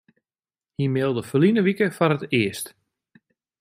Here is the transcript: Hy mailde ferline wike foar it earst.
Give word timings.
Hy 0.77 0.85
mailde 0.93 1.23
ferline 1.29 1.61
wike 1.65 1.87
foar 1.97 2.13
it 2.17 2.23
earst. 2.39 2.67